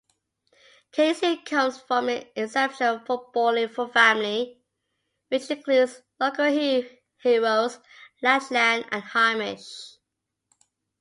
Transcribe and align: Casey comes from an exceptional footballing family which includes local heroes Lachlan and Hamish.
Casey 0.91 1.37
comes 1.45 1.79
from 1.79 2.09
an 2.09 2.23
exceptional 2.35 3.01
footballing 3.01 3.69
family 3.93 4.59
which 5.27 5.47
includes 5.51 6.01
local 6.19 6.45
heroes 7.21 7.77
Lachlan 8.23 8.83
and 8.91 9.03
Hamish. 9.03 9.99